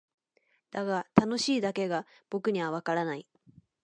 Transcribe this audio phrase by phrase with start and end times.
[0.71, 3.27] だが「楽しい」だけが僕にはわからない。